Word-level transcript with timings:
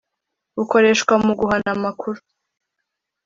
bukoreshwa 0.55 1.13
mu 1.25 1.33
guhana 1.39 1.69
amakuru 1.77 2.19